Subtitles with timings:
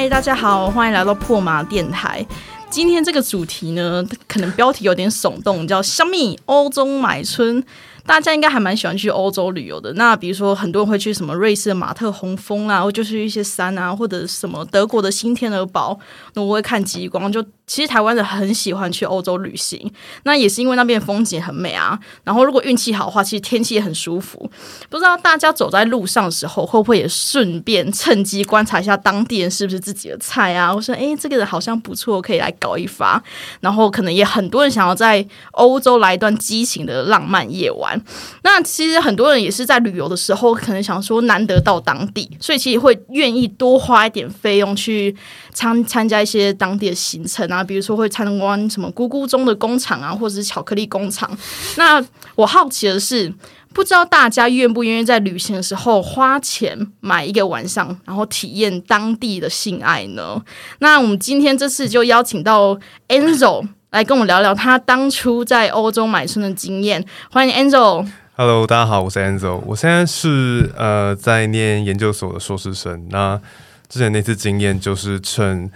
[0.00, 2.24] 嗨，大家好，欢迎来到破麻电台。
[2.70, 7.60] 今天这个主题呢，可能标题有点耸动，叫“香蜜欧洲买春”。
[8.06, 9.92] 大家应该还蛮喜欢去欧洲旅游的。
[9.94, 15.98] 那比如说，很多人会去什么瑞士的马特洪峰啊，或就是一些山啊，或者什么德国的新天鹅堡，
[16.34, 17.44] 那我会看极光就。
[17.68, 19.92] 其实台湾人很喜欢去欧洲旅行，
[20.24, 21.96] 那也是因为那边风景很美啊。
[22.24, 24.50] 然后如果运气好的话，其实天气也很舒服。
[24.88, 30.74] 不知道大家走在路上的时候，会不会也顺便趁机观察一下当地人是不是自己的菜啊？
[30.74, 33.22] 我说，哎，这个人好像不错，可以来搞一发。
[33.60, 38.02] 然后可能也很多人想要在欧洲来一段激情的浪漫夜晚。
[38.42, 45.14] 那其实很多人也是在旅游的时候，可能想说难得到当地，所以其实会愿意多花一点费用去
[45.58, 47.64] 参参加一些当地的行程啊。
[47.64, 51.28] 比如说会参观什么咕咕中的工厂啊，或者是巧克力工厂。
[51.76, 52.00] 那
[52.36, 53.32] 我好奇的是，
[53.74, 60.40] 不知道大家愿不愿意在旅行的时候花钱买一个晚上，然后体验当地的性爱呢？
[60.78, 62.78] 那我们今天这次就邀请到
[63.08, 67.04] Angel 来跟我聊聊他当初在欧洲买春的经验。
[67.32, 68.06] 欢迎 Angel。
[68.36, 73.08] Hello，大家好，我是 Angel，我现在是呃在念研究所的硕士生。
[73.10, 73.40] 那
[73.88, 75.70] 之前那次经验就是趁。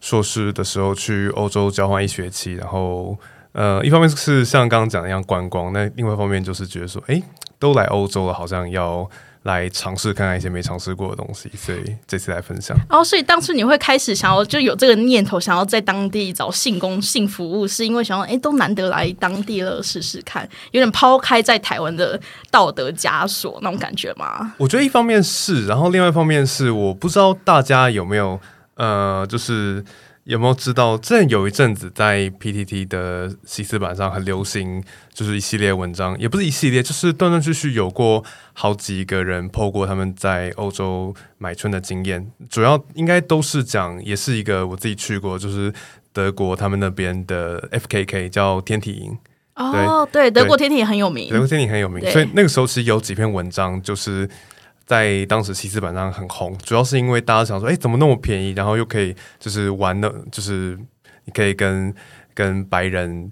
[0.00, 3.18] 硕士的时候去欧洲交换一学期，然后
[3.52, 7.22] 呃，一方面是像刚刚讲的一样观光，那另外一方面就是觉得说，哎，
[7.58, 9.08] 都来欧洲了，好像要
[9.44, 12.76] 来尝试看看一些没尝试过的东西，所以这次来分享。
[12.90, 22.20] 哦，所以当初你会开始想要就有这个念头，想要在当地找性工性服务，是因为想要哎，都难得来当地了，试试看，有点抛开在台湾的
[22.50, 24.54] 道德枷锁那种感觉吗？
[24.58, 28.40] 我觉得一方面是，然后另外一方面是，我不知道大家有没有。
[28.76, 29.84] 呃，就是
[30.24, 38.24] 有没有知道，之前有一阵子在 PTT 的西斯版上很流行，就是一系列文章，也不是一系列，就是断断续续有过
[38.54, 45.70] 好几个人 PO 过他们在欧洲买春的经验，主要应该都是讲，也是一个我自己去过，就是
[46.12, 49.18] 德国他们那边的 FKK 叫天体营。
[49.56, 54.28] 哦，对，德国天体很有名，德国天体很有名，所以那个时候其实有几篇文章就是。
[54.86, 60.78] 在当时西斯版上很红，主要是因为大家想说，哎，怎么那么便宜，然后又可以就是玩的，就是
[61.24, 61.94] 你可以跟
[62.34, 63.30] 跟白人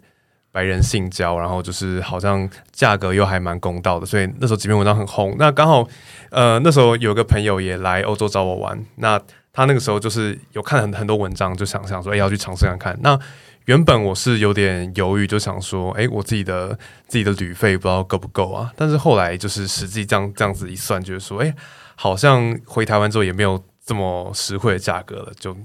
[0.51, 5.35] 白人性交，然后就是好像价格又还蛮公道的，所以那时候几篇文章很红。
[5.39, 5.87] 那刚好，
[6.31, 9.21] 呃，那时候有个朋友也来欧洲找我玩，那
[9.53, 12.99] 他那个时候就是有看很很多文章，就想想说，哎，要去尝试看看。
[13.03, 13.19] 那
[13.67, 18.73] 原本我是有点犹豫，就想说，哎，我自己的自己的旅费不知道够不够啊？
[18.77, 21.55] 但是后来就是实际这样这样子一算，就是说，哎，
[21.95, 25.57] 好像回台湾之后也没有这么实惠的价格了，就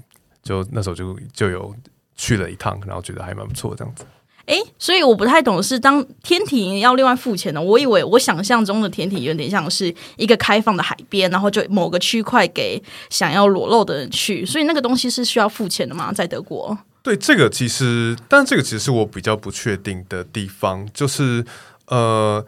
[0.42, 1.74] 就那时候就就有
[2.16, 4.04] 去了一趟，然后觉得还蛮不错这样子。
[4.46, 16.10] 哎，所以我不太懂是当天体要另外付钱的，我以为我想象中的天体有点像是一个开放的海边，然后就某个区块给想要裸露的人去，所以那个东西是需要付钱的吗？
[16.12, 16.78] 在德国？
[17.08, 21.42] 对这个其实，但这个其实是我比较不确定的地方，就是
[21.86, 22.44] 呃，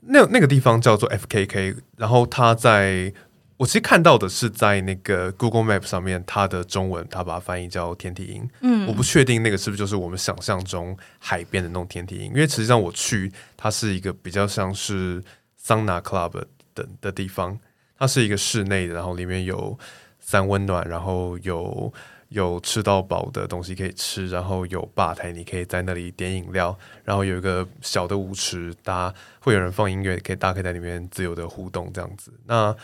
[0.00, 3.10] 那那个地方叫做 FKK，然后它在
[3.56, 15.24] 我其实看到的是在那个 Google Map 上面，它的中文它把它翻译叫天体营，嗯，我不确定那个是不是就是我们想象中海边的那种天体营，因为实际上我去它是一个比较像是
[15.56, 16.32] 桑拿 club
[16.74, 17.58] 的的地方，
[17.98, 19.78] 它是一个室内的，然后里面有
[20.18, 21.90] 三温暖，然后有。
[22.30, 32.32] 有吃到饱的东西可以吃，然后有吧台，你可以在那里点饮料，然后有一个小的舞池，大家会有人放音乐，可以大家可以在里面自由的互动这样子。
[32.46, 32.74] 那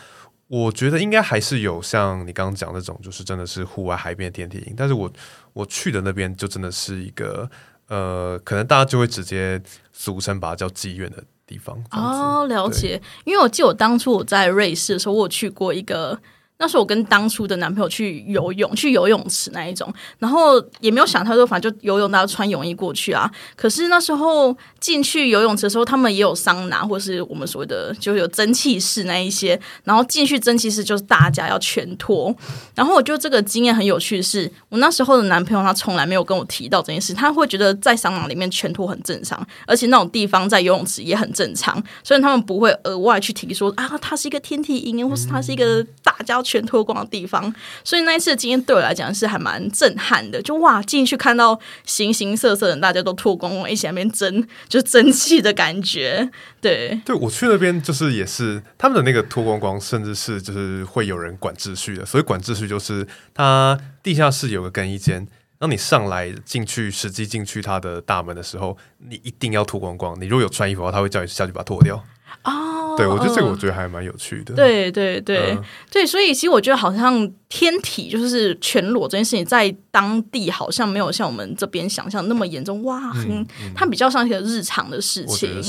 [0.49, 5.09] 我觉得应该还是有像你刚刚讲那种，就是真的是户外海边的天体营，但是我
[5.53, 7.49] 我去的那边就真的是一个
[7.87, 9.63] 呃，可能大家就会直接
[9.93, 11.81] 俗称把它叫妓院的地方。
[11.93, 16.21] 哦，了解，因为我记得我当初我在瑞士的时候，我有去过一个。
[16.59, 23.31] 那是我跟当初的男朋友去游泳，去游泳池那一种，然后也没有想太多，反正就游泳，大家穿泳衣过去啊。
[23.55, 29.61] 可是那时候进去游泳池的时候，他们也有桑拿，或是我们所谓的就有蒸汽室那一些。
[29.85, 32.35] 然后进去蒸汽室就是大家要全脱。
[32.75, 46.43] 然后我觉得这个经验很有趣，是我那时候的男朋友他从来没有跟我提到这件事，他会觉得在桑拿里面全脱很正常，而且那种地方在游泳池也很正常，所以他们不会额外去提说啊，他是一个天体营，或是他是一个大家。
[46.47, 47.53] 全脱光的地方，
[47.83, 50.41] 所以那一次的经验对我来讲是还蛮震撼的。
[50.41, 56.31] 就哇，进去看到形形色色的大家都脱光光，一起在那边争，就争气的感觉。
[56.61, 62.07] 对，对我去那边就是也是他们的那个脱光光，甚至是就是会有人管秩序的。
[62.07, 65.27] 所以管秩序就是它地下室有个更衣间，
[65.59, 68.77] 当你上来进去实际进去它的大门的时候，
[69.09, 70.17] 你一定要脱光光。
[70.21, 72.03] 你如果有穿衣服的话，他会叫你下去把它脱掉。
[72.45, 72.76] 哦。
[72.97, 74.55] 对我觉得这个嗯我觉得还蛮有趣的。
[74.55, 82.83] 对对对、嗯对，所以其实我觉得好像天体就是全裸这件事情，在当地好像没有像我们这边想象那么严重。
[82.85, 85.63] 哇，很、它比较像一个日常的事情。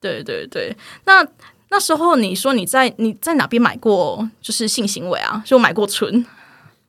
[0.00, 0.74] 对对对，
[1.04, 1.26] 那
[1.70, 5.42] 那时候你说你在你在哪边买过就是性行为啊？
[5.46, 6.24] 就买过春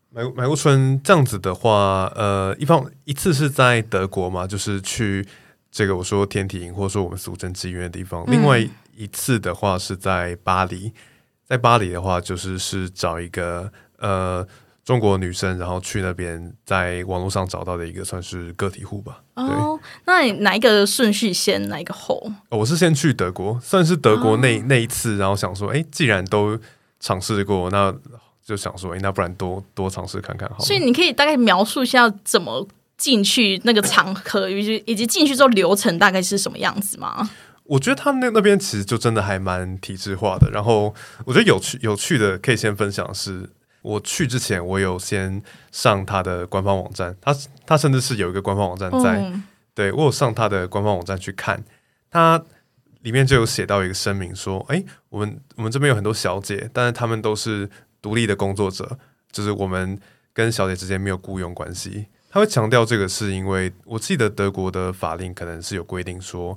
[0.10, 5.26] 买买过春这样子的话，呃，一方一次是在德国嘛，就是去
[5.72, 8.60] 这个我说天体营或者说我们俗称妓院的地方；另外
[9.02, 10.94] 一次的话是在巴黎，
[11.44, 14.46] 在巴黎的话就是是找一个呃
[14.86, 19.24] 中国女生，然后去那边在网络上找到的一个算是个体户吧。
[19.36, 19.80] 对，哦。
[20.06, 22.16] 那你哪一个顺序先，哪一个后？
[22.50, 26.60] 哦我是先去德国，算是德国那、那一次，然后想说，哎，既然都
[27.00, 27.92] 尝试过，那
[28.46, 30.64] 就想说，哎，那不然多多尝试看看好了。
[30.64, 32.68] 所以你可以大概描述一下怎么
[32.98, 37.30] 进去那个场合，以及以及进去之后流程大概是什么样子吗？
[37.72, 40.50] 我觉得他们那那边其实就真的还蛮体制化的。
[40.52, 43.50] 然后我觉得有趣有趣的可以先分享是，
[43.82, 45.42] 我去之前我有先
[45.72, 47.34] 上他的官方网站，他
[47.66, 51.64] 他甚至是有一个官方网站在，嗯对我有上他的官方网站去看，
[52.10, 52.44] 他
[53.04, 57.70] 里面就有写到一个声明说，哎，我们我们这边有很多小姐，但是他们都是
[58.02, 58.98] 独立的工作者，
[59.32, 59.98] 就是我们
[60.34, 62.08] 跟小姐之间没有雇佣关系。
[62.30, 66.54] 他会强调这个，是因为我记得德国的法令可能是有规定说，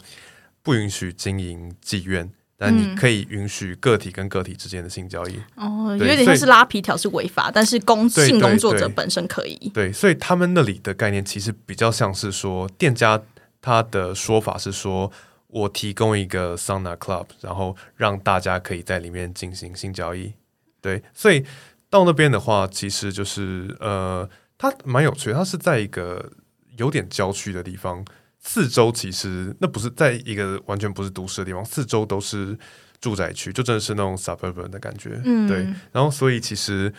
[0.64, 5.38] 不允许经营妓院，但你可以允许个体跟个体之间的性交易。
[5.55, 9.70] 哦，有点像是拉皮条是违法，但是工性工作者本身可以。
[9.75, 13.22] 对，所以他们那里的概念其实比较像是说，店家
[13.61, 15.12] 他的说法是说，
[15.49, 20.32] 我提供一个桑拿 club，然后让大家可以在里面进行性交易。
[20.81, 21.44] 对，所以
[21.90, 26.32] 到那边的话，其实就是呃，它蛮有趣的，它是在一个
[26.78, 28.05] 有点郊区的地方，
[28.46, 32.56] 四周其实那不是在一个完全不是都市的地方，四周都是
[33.00, 35.19] 住宅区，就真的是那种 suburban 的感觉。
[35.25, 36.93] 嗯对，然后所以其实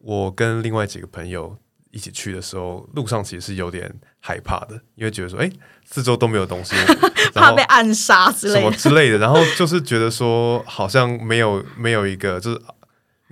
[0.00, 1.56] 我跟另外几个朋友
[1.90, 3.90] 一起去的时候，路上其实是有点
[4.20, 5.50] 害怕的，因为觉得说，哎，
[5.84, 6.76] 四周都没有东西，
[7.34, 8.70] 然怕后被暗杀之什么。
[8.72, 12.60] 之类的，然后就是觉得说，好像没有没有一个，就是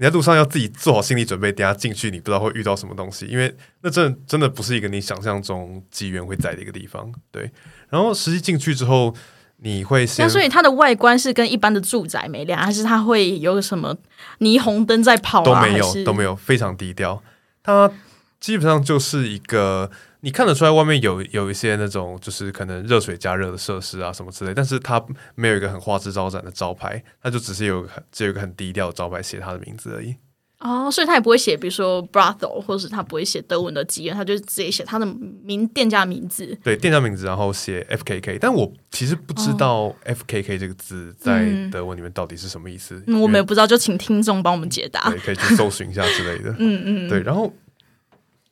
[0.00, 7.12] 你在路上要自己做好心理准备，等下进去你不知道会遇到什么东西，因为那真的真的不是一个你想象中机缘会在的一个地方。
[7.30, 7.50] 对，
[7.90, 9.14] 然后实际进去之后，
[9.58, 13.94] 你会先那所以它的外观是跟一般的住宅没两样，还是它会有什么
[14.38, 15.62] 霓虹灯在跑啊都啊？
[15.66, 16.24] 没有都没。
[16.24, 17.22] 有，非常低调。
[17.62, 17.92] 它
[18.40, 19.90] 基本上就是一个
[20.20, 30.16] 你看得出来外面有有一些那种就是可能热水加热的设施啊什么之类，但是它没有一个很花枝招展的招牌，它就只是有很只有一个很低调的招牌写它的名字而已。
[30.58, 35.06] 哦，所以他也不会写，比如说 brothel，或者是他不会写德文的妓院，他就直接写他的
[35.42, 36.54] 名店家名字。
[36.62, 43.02] 对，店家名字，然后写 F K K，但我其实不知道 F K K 这个字在嗯德文里面到底是什么意思。
[43.06, 45.08] 嗯，我们也不知道，就请听众帮我们解答。
[45.08, 46.54] 对，可以去搜寻一下之类的。
[46.60, 47.54] 嗯嗯，对，然后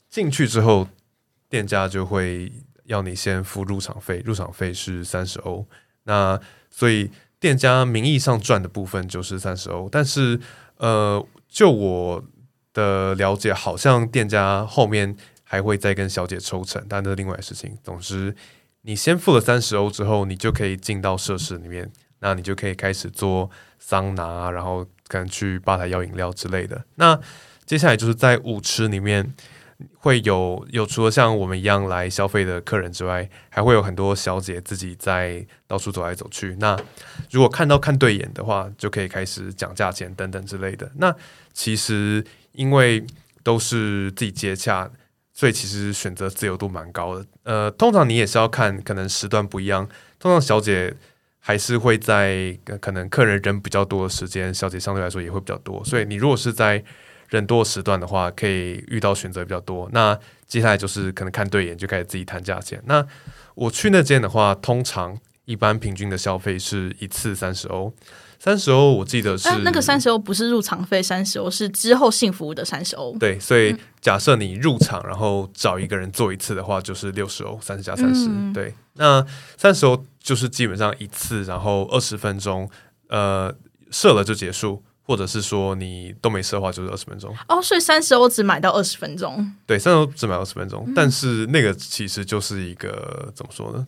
[0.09, 0.89] 进去之后，
[1.49, 2.53] 店家就会
[2.85, 5.67] 要你先付入场费，入场费是三十欧。
[6.05, 6.41] 那
[6.71, 10.41] 所以店家名义上赚的部分就是三十欧，但是
[10.77, 12.25] 呃，就我
[12.73, 15.15] 的了解，好像店家后面
[15.45, 17.77] 还会再跟小姐抽成，但那是另外的事情。
[17.83, 18.35] 总之，
[18.83, 21.91] 你先付了三十欧之后，你就可以进到设施里面，
[22.21, 26.85] 那你就可以开始做桑拿，然后可能去吧台要饮料之类的。
[26.95, 27.19] 那
[27.67, 29.35] 接下来就是在舞池里面
[29.97, 36.57] 会有有除了像我们一样来消费的客人之外，还会有很多小姐自己在到处走来走去。
[36.59, 36.77] 那
[37.31, 40.91] 如果看到看对眼的话，就可以开始讲价钱等等之类的。
[40.97, 41.15] 那
[41.53, 43.05] 其实因为
[43.43, 44.91] 都是自己接洽，
[45.33, 47.27] 所以其实选择自由度蛮高的。
[47.45, 50.95] 呃，通常你也是要看可能时段不一样，通常小姐。
[51.41, 56.83] 还是会在可能客人人比较多的时间，小姐相对来说也会比较多，所以你如果是在
[57.29, 59.89] 人多的时段的话，可以遇到选择比较多。
[59.93, 62.83] 那接下来就是可能看对眼就开始自己谈价钱。
[62.87, 63.07] 那
[63.55, 67.93] 我去那间的话，通常一般平均的消费是一次三十欧，
[68.39, 73.17] 三十欧我记得是、哎，那个三十欧不是入场费三十欧，是之后性服务的三十欧。
[73.19, 79.25] 对，所以假设你入场，然后找一个人做一次的话，就是六十欧，三十加三十、嗯对，那
[79.57, 82.71] 三十欧就是基本上一次，然后二十分钟，
[83.09, 83.55] 呃，
[83.91, 87.35] 射了就结束，或者是说你都没设的话，就是二十分钟。
[87.49, 89.51] 哦，所以三十欧只买到二十分钟。
[89.67, 93.87] 对，三十欧只买二十分钟、但是那个其实就是一个怎么说呢？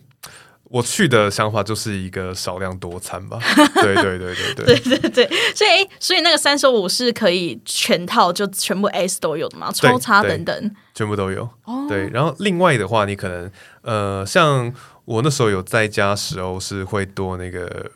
[0.63, 3.37] 我去的想法就是一个少量多餐吧。
[3.75, 5.29] 对对对对对 对对对。
[5.53, 11.47] 所以所以那个三十五是可以全套就全部 S 都有的嘛，抽插等等，全部都有。
[11.65, 12.09] 哦，对。
[12.09, 13.51] 然后另外的话，你可能
[13.83, 14.73] 呃，像
[15.05, 17.91] 我那时候有在家时候是会多那个。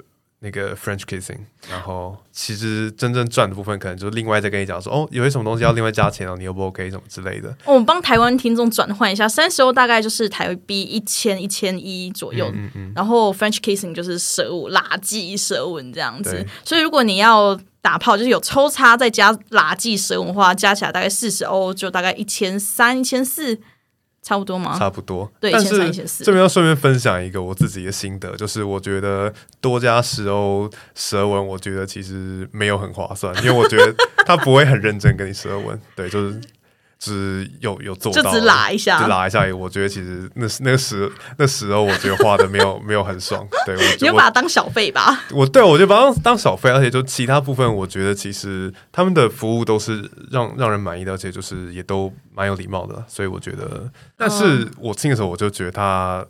[0.46, 1.40] 那那个 French kissing，
[1.72, 7.50] 然后其实真正赚的部分可能就另外再跟你讲说，哦，有些什么东西要另外加钱哦，你 O 不 OK 什么之类的。
[7.66, 16.46] 哦我们帮台湾听众转换一下，三十欧大概就是台币一千一千一左右，嗯嗯，然后 French kissing 就是舌吻、拉技舌吻这样子。
[16.64, 23.60] 所以如果你要打炮，就是有抽插再加垃圾舌吻的话，加起来大概四十欧，就大概一千三、一千四，
[24.26, 24.76] 差不多吗？
[24.78, 25.32] 差不多。
[25.40, 25.92] 对但是
[26.24, 33.94] 这边要顺便分享一个我自己的心得，就是我觉得多加十欧舌吻，我觉得其实没有很划算，因为我觉得
[34.26, 36.42] 他不会很认真跟你舌吻，对，就是
[36.98, 39.46] 只有有做到，就只拉一下就拉一下。
[39.56, 43.46] 我觉得其实那那个十那时候，我觉得画的没有 没有很爽。
[43.66, 45.24] 对我 你就我把它当小费吧。
[45.32, 56.26] 我对我就把它当当小费，而且就其他部分，我觉得其实他们的服务都是让让人满意的，而且就是也都蛮有礼貌的，所以我觉得，但是我听的时候，我就觉得他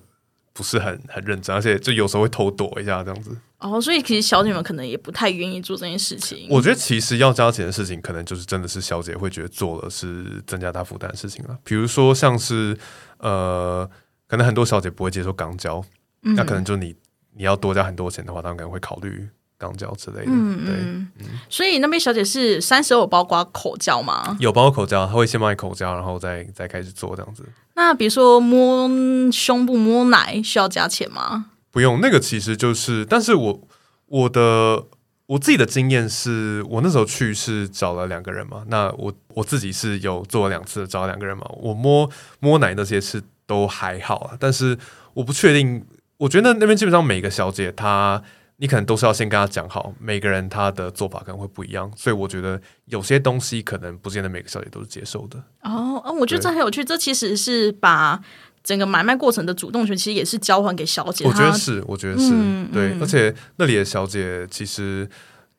[0.54, 3.36] 不是很很认真，而且就有时候会偷躲一下这样子。
[3.66, 6.48] 哦，所以其实小姐们可能也不太愿意做这件事情。
[6.50, 11.58] 我觉得其实要加钱的事情，可能就是真的是小姐会觉得做了是增加她负担的事情了。
[11.64, 12.78] 比如说像是
[13.18, 13.90] 呃，
[14.28, 15.84] 可能很多小姐不会接受肛交，
[16.22, 16.96] 那可能就你
[17.36, 19.28] 你要多加很多钱的话，他们可能会考虑
[19.60, 20.26] 肛交之类的。
[20.26, 20.32] 对。
[20.32, 21.08] 嗯，
[21.50, 24.38] 所以那边小姐是三十欧包括口交吗？
[24.40, 27.44] 有包括口交，她会先帮你口交，然后再再开始做这样子。
[27.76, 28.90] 那比如说摸
[29.32, 31.48] 胸部、摸奶需要加钱吗？
[31.76, 33.68] 不用，那个其实就是，但是我
[34.06, 34.82] 我的
[35.26, 44.78] 我自己的经验是，我那时候去是找了两个人嘛，那我我自己是有做了两次找了两个人嘛，我摸摸奶那些是都还好啊，但是
[45.16, 48.24] 我不确定，我觉得那边基本上每个小姐她。
[48.58, 55.38] 你可能都是要先跟她讲好，每个人她的做法可能会不一样，所以我觉得有些东西可能不见得每个小姐都是接受的。
[55.64, 58.18] 哦，嗯，我觉得这很有趣，这其实是把
[58.66, 61.24] 整个买卖过程的主动权，其实也是交还给小姐。
[61.24, 65.08] 我觉得是，我觉得是、嗯对，嗯而且那里的小姐其实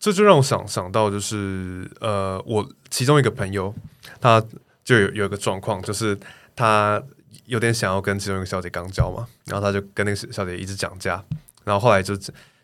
[0.00, 3.72] 这就让我想想到，就是呃，我其中一个朋友，
[4.20, 4.44] 他
[4.84, 6.18] 就有有一个状况，就是
[6.56, 7.00] 他
[7.44, 11.22] 有点想要跟其中一个小姐刚交嘛，然后他就跟那个小姐一直讲价，
[11.64, 12.18] 然后后来就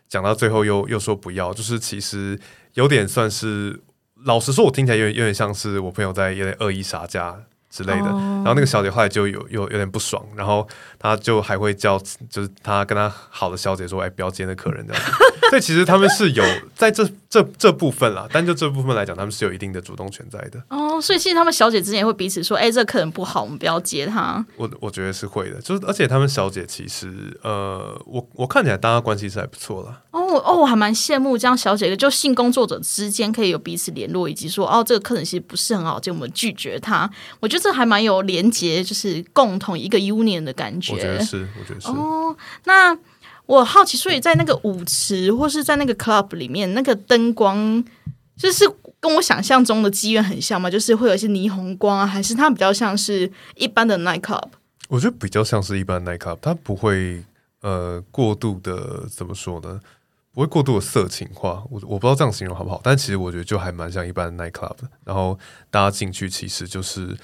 [0.09, 2.37] 讲到最后又又说不要，就是其实
[2.73, 3.79] 有点算是，
[4.25, 7.39] 老实说，我听起来有点有点像是我朋友在有点恶意杀价
[7.73, 8.05] 之类的。
[8.09, 10.67] 哦然后那个小姐后来就有有有点不爽，然后
[10.99, 11.97] 她就还会叫，
[12.29, 15.11] 就是她跟她好的小姐说：“哎，不要接那客人这样子。”
[15.49, 16.43] 所以其实他们是有
[16.75, 20.61] 在这这这部分啦，但就这部分来讲，他们是有一定的主动权在的。
[20.69, 24.45] 哦，所以其实他们小姐之间也会彼此说：“哎、这个客人不好，我们不要接他。
[24.55, 29.99] 我我觉得是会的，就是而且他们小姐其实呃，我我看起来大家关系是还不错啦。
[30.11, 37.09] 哦”哦我还蛮羡慕这样小姐就性工作者之间可以有彼此联络，以及说哦，这个客人其实不是很好就，我们拒绝他。
[37.39, 40.93] 我觉得这还蛮有连结，就是共同一个 union 的感觉。
[40.93, 41.87] 我觉得是，我觉得是。
[41.87, 42.35] 哦，
[42.65, 42.95] 那
[43.45, 47.83] 我好奇，所以在那个舞池或是在那个 club 里面，那个灯光
[48.37, 48.65] 就是
[48.99, 50.69] 跟我想象中的妓院很像吗？
[50.69, 54.47] 就是会有一些霓虹光啊，还是它比较像是一般的 night club？
[54.87, 57.23] 我觉得比较像是一般 night club，它不会
[57.61, 59.79] 呃过度的怎么说呢？
[60.33, 64.89] 不会过度的色情化，我我不知道这样形容好不好，但其实我觉得就还蛮像一般的 night club 的。
[65.03, 65.37] 然后
[65.69, 67.15] 大家进去其实就是，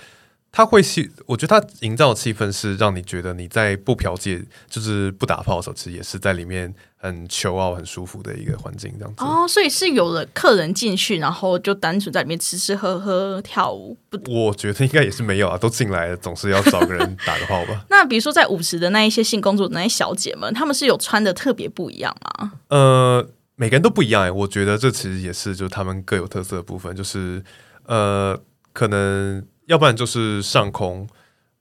[0.51, 9.23] 他会气，我觉得他营造的气氛是让你觉得你在不嫖妓，就是不打炮的时候，其实也是在里面很求傲、很舒服的一个环境这样子。
[9.23, 13.95] 哦，所以是有了客人进去，然后就单纯在里面吃吃喝喝、跳舞。
[14.09, 17.85] 不，我觉得应该也是没有啊，都进来了，总是要找个人打个炮吧。
[17.91, 22.53] 那比如说在舞池的那一些性工作者那些小姐们，她们是有穿的特别不一样吗？
[22.69, 27.43] 呃，每个人都不一样哎，我觉得这其实也是就是他们各有特色的部分，就是
[27.85, 28.35] 呃，
[28.73, 31.07] 可能要不然就是上空，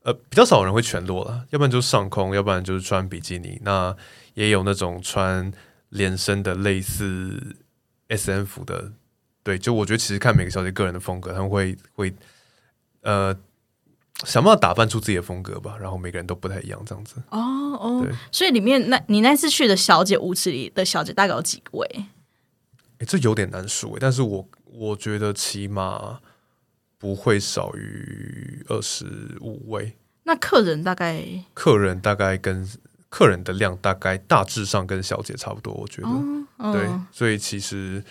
[0.03, 3.95] 呃，比较少人会全裸了，要不然就是上空，要不然就是穿比基尼，那
[4.35, 5.53] 也有那种穿
[5.91, 7.57] 连身的类似
[8.09, 8.93] S M 服的，
[9.43, 12.13] 对，就我觉得其实看每个小姐个人的风格，他们会会
[13.03, 13.37] 呃。
[14.25, 17.23] 想办法打扮出自己的风格吧，然后每个人都不太一样，这样子。
[17.31, 17.39] 哦
[17.79, 21.87] 哦，所以里面那你那次去的小姐舞池里的小姐大概有几位？
[22.99, 26.19] 诶，这有点难说诶，但是我我觉得起码
[26.99, 29.07] 不会少于二十
[29.41, 29.97] 五位。
[30.25, 31.25] 那客人大概？
[31.55, 32.69] 客人，大概跟
[33.09, 36.47] 客人的量大概大致上跟小姐差不多，我觉得、嗯。
[36.73, 38.05] 对，所以其实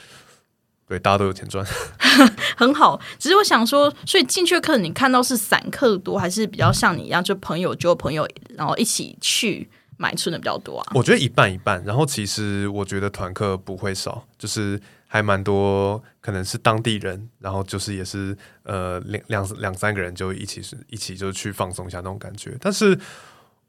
[0.87, 1.63] 对大家都有钱赚。
[2.57, 10.91] 很好，只是我想说，所以进去的客人你看到是散客多，还是比较像你一样，就朋友就朋友，然后一起去买春的比较多啊？
[10.95, 22.57] 我觉得一半一半，然后其实我觉得团客不会少，就是还蛮多，可能是当地人，然后就是也是呃两两两三个人就一起是一起就去放松一下那种感觉。
[22.59, 22.99] 但是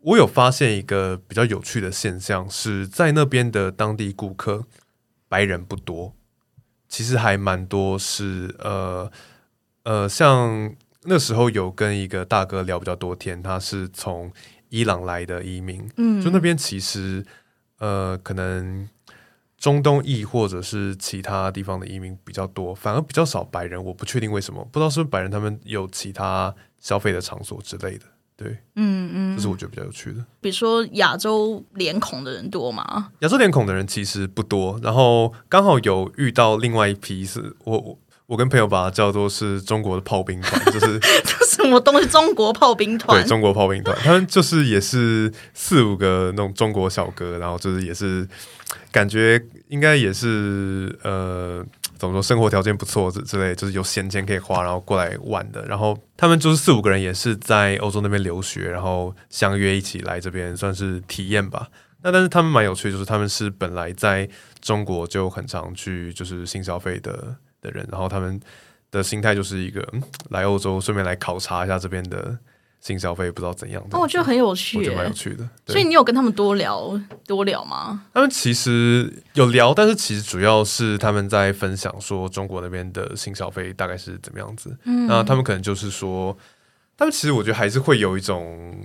[0.01, 4.67] 我有发现一个比较有趣的现象，是在那边的当地顾客，
[5.29, 6.13] 白人不多，
[6.89, 9.11] 其实还蛮多是呃
[9.85, 14.33] 呃，像那时候有跟一个大哥聊比较多天，他是从
[14.71, 17.25] 伊朗来的移民，嗯，就那边其实
[17.79, 18.89] 呃可能。
[19.59, 23.85] 中东裔或者是其他地方的移民比较多，反而比较少白人。
[23.85, 28.05] 我不确定为什么，不知道是不是白人他们有其他消费的场所之类的。
[28.37, 30.25] 对，嗯嗯，这是我觉得比较有趣的。
[30.41, 33.11] 比如说亚洲脸孔的人多吗？
[33.19, 37.99] 亚洲脸孔的人其实不多，然后刚好有遇到另外一批是我我
[38.29, 42.07] 我跟朋友把它叫做是中国的炮兵团， 就是这什么东西？
[42.09, 43.21] 中国炮兵团？
[43.21, 48.29] 对，中国炮兵团，他们就是也是四五个那种中国小哥，然后就是也是。
[48.91, 51.65] 感觉应该也是呃，
[51.99, 55.65] 怎么说，生活条件不错之之类，就是有闲钱可以花，然后过来玩的。
[55.65, 61.69] 然后他们就是四五个人，也是在欧洲那边留学，然后相约一起来这边，算是体验吧。
[62.03, 64.29] 那但是他们蛮有趣，就是他们是本来在
[64.61, 68.41] 中国就很常去就是性消费的的人，然后他们
[68.91, 69.87] 的心态就是一个
[70.31, 72.39] 来欧洲顺便来考察一下这边的。
[72.81, 75.47] 新消费不知道怎样，哦，我觉得很有趣，我觉得蛮有趣的。
[75.67, 78.05] 所以你有跟他们多聊多聊吗？
[78.15, 84.75] 他们其实有聊，但是其实主要是他们在分享说中国那边的新消费大概是怎么样子。
[84.85, 86.35] 嗯，那他们可能就是说，
[86.99, 88.77] 他们其实我觉得还是会有一种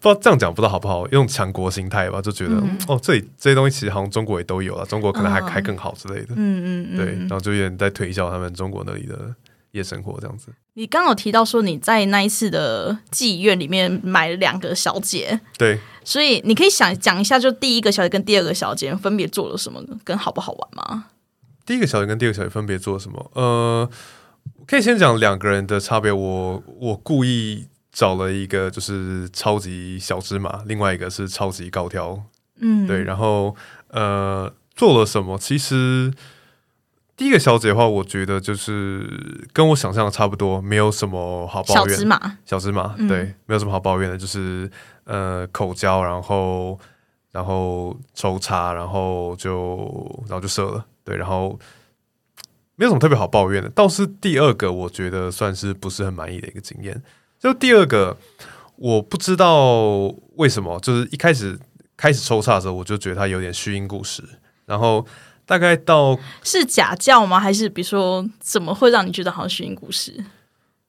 [0.00, 6.34] 不知道这样讲不知道好不好，用强国心态吧，就觉得哦，这里这些东西其实好像中国也都有了，中国可能还还更好之类的。
[6.36, 9.34] 嗯嗯，对，然后就有点在推销他们中国那里的。
[9.72, 21.04] 夜生活这样子，你刚有提到说你在那一次的妓院里面买了两个小姐，对，所以你可以想讲一下，就第一个小姐跟第二个小姐分别做了什么，跟好不好玩吗？
[21.64, 23.30] 第一个小姐跟第二个小姐分别做了什么？
[23.34, 23.88] 呃，
[24.70, 26.12] 可以先讲两个人的差别。
[26.12, 32.22] 我我故意找了一个就是超级小芝麻，另外一个是超级高挑，
[32.60, 33.56] 嗯，对，然后
[33.88, 35.36] 呃做了什么？
[35.36, 36.14] 其实。
[37.16, 41.94] 第一个小姐的话，我觉得就是跟我想象的差不多，没有什么好抱怨。
[41.94, 44.70] 小芝麻，小芝麻，对，没有什么好抱怨的，就是
[45.04, 46.80] 呃口交，然后
[47.30, 49.76] 然后抽插，然后就
[50.28, 51.58] 然后就射了，对，然后
[52.80, 53.68] 没有什么特别好抱怨的。
[53.68, 57.00] 倒是第二个，我觉得算是不是很满意的一个经验。
[57.38, 58.16] 就第二个，
[58.76, 61.58] 我不知道为什么，就是一开始
[61.96, 64.24] 开始抽插的时候，我就觉得它有点虚应故事，
[64.64, 65.06] 然后。
[65.46, 67.40] 大概到是假叫吗？
[67.40, 70.24] 还是比如说怎么会让你觉得好像虚应故事？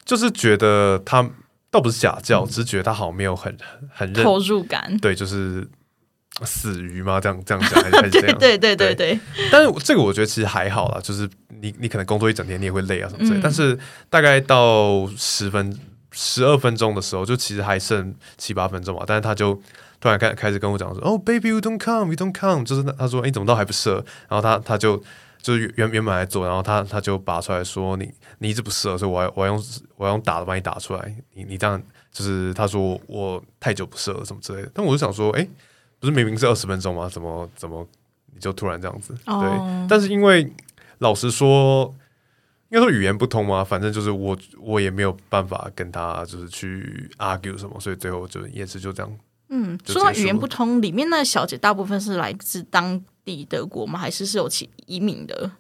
[0.06, 1.28] 就是觉得他
[1.72, 3.58] 倒不是假叫，只是觉得他好像没有很
[3.92, 4.96] 很投入感。
[5.00, 5.68] 对，就是
[6.46, 7.20] 死鱼吗？
[7.20, 8.38] 这样这样讲还是这样？
[8.40, 9.20] 对对对对。
[9.52, 11.30] 但是这个我觉得其实还好啦，就是
[11.62, 13.40] 你你可能工作一整天你也会累啊什么之类。
[13.42, 13.78] 但是
[14.10, 15.78] 大概到十分
[16.12, 19.62] 十二分钟的时候，就其实还剩七八分钟嘛，但是他就。
[20.02, 24.04] 突然开开始跟我讲说，哦，baby，you don't come，you don't come，就是他说，哎，怎么到还不射？
[24.28, 24.98] 然后他他就
[25.40, 29.64] 就是原原本来做，然后他他就拔出来说，你你一直不射，所以我要我要用
[29.98, 31.16] 我要用打的把你打出来。
[31.36, 31.80] 你你这样
[32.12, 34.72] 就是他说我太久不射了什么之类的。
[34.74, 35.48] 但我就想说，哎，
[36.02, 37.08] 不是明明是二十分钟吗？
[37.08, 37.88] 怎么怎么
[38.34, 39.16] 你就突然这样子？
[39.24, 40.52] 对，但是因为
[40.98, 41.94] 老实说，
[42.70, 49.18] 应该说语言不通嘛，反正就是我我也没有办法跟他就是去 argue 什么，所以最后就也是就这样。
[49.50, 54.00] 嗯，说到语言不通，里面那小姐大部分是来自当地德国吗？
[54.00, 55.52] 还是是有其移民的？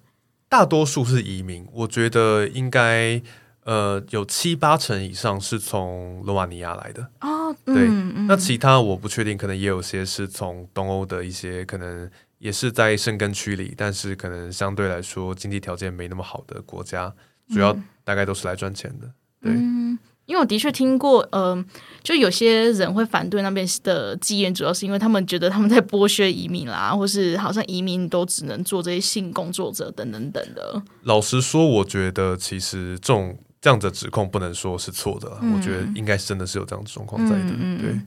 [0.49, 3.21] 大多数是移民，我觉得应该
[3.63, 7.40] 呃有七八成以上是从罗马尼亚来的哦。
[7.65, 7.87] 对，
[8.27, 12.09] 那其他我不确定，可能也有些是从东欧的一些，可能
[12.39, 17.13] 也是在生根区里，但是可能相对来说经济条件没那么好的国家，
[17.49, 19.11] 主要大概都是来赚钱的。
[19.41, 19.51] 对。
[20.27, 21.65] 因为我的确听过，呃，
[22.03, 30.81] 就有些人会反对那边的妓院，主要是因为他们觉得他们在剥削移民啦，或是好像移民都只能做这些性工作者等等等的。
[31.03, 37.51] 老实说，我觉得其实这种这样的指控不能说是错的，我觉得应该真的是有这样的状况在的。
[37.79, 37.97] 对，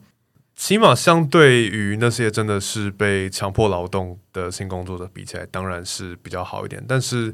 [0.55, 6.85] 起码相对于那些真的是被强迫劳动的性工作者比起来，当然是比较好一点。
[6.87, 7.33] 但是，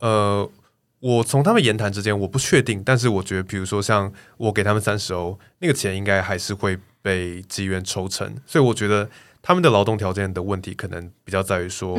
[0.00, 0.50] 呃。
[0.98, 9.08] 我从他们言谈之间，我不确定，但是我觉得，比如说像我给他们三十欧，那个钱应该还是会被妓院抽成，所以我觉得
[9.46, 11.96] 他们的劳动条件的问题，可能比较在于说，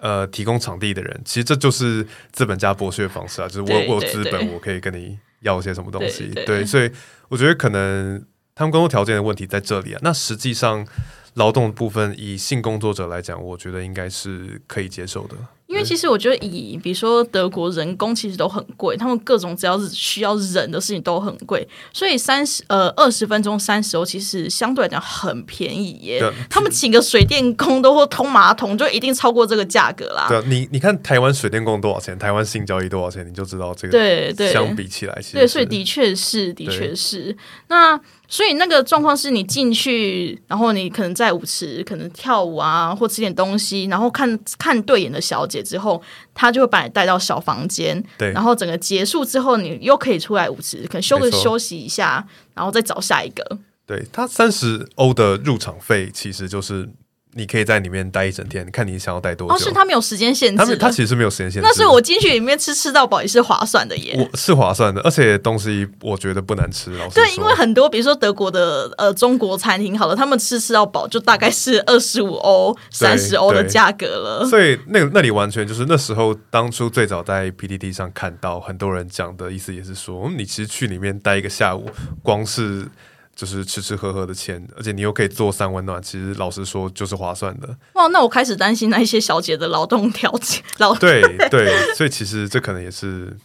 [0.00, 6.90] 呃，提供场地的人，其实这就是资本家剥削方式啊，就是我我有资本，我可以跟你要些什么东西，对，所以
[7.30, 8.22] 我觉得可能
[8.54, 10.00] 他们工作条件的问题在这里啊。
[10.02, 10.86] 那实际上
[11.32, 15.36] 劳动部分，以性工作者来讲，我觉得应该是可以接受的。
[15.74, 26.22] 因为其实我觉得以比如说德国人工其实都很贵，他们各种只要是需要人的事情都很贵，所以三十呃二十分钟三十欧其实相对来讲很便宜耶。
[26.48, 30.26] 他们请个水电工都或通马桶就一定超过这个价格啦。
[30.28, 37.36] 对啊，你你看台湾水电工多少钱，台湾性交易多少钱，你就知道这个对对相比起来，其实对，所以的确是，的对确是。
[37.66, 38.00] 那
[38.34, 46.02] 所以那个状况是你进去，然后你可能在舞池可能跳舞啊，或吃点东西，然后看看对眼的小姐之后，
[46.34, 53.58] 她就会把你带到小房间，对然后整个结束之后，你又可以出来舞池，可能休个休息一下，然后再找下一个。
[53.86, 56.88] 对他三十欧的入场费，其实就是
[57.36, 59.54] 你可以在里面待一整天，看你想要待多久。
[59.54, 64.14] 哦，是他没有时间限制，他们他其实是没有时间限制的，那是我进去里面吃吃到饱也是划算的耶。
[64.16, 66.90] 我是划算的，而且东西我觉得不难吃。
[67.12, 74.46] 对，因为很多，比如说德国的呃中国餐厅，好了，他们吃吃到饱就大概是二十五欧、三十欧的价格了。
[74.48, 81.90] 所以那那里完全就是那时候当初最早在 PDD 上看到很多人讲的意思，也是说，嗯，你其实去里面待一个下午，
[82.22, 82.86] 光是
[83.34, 87.76] 就是吃吃喝喝的钱，而且你又可以做三温暖，其实老实说就是划算的。
[87.94, 93.36] 哇，那我开始担心那一些小姐的劳动条件，劳对对， 所以其实这可能也是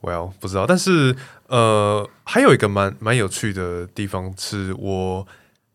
[0.00, 1.16] 我要不知道，但是
[1.46, 5.26] 呃，还有一个蛮蛮有趣的地方是我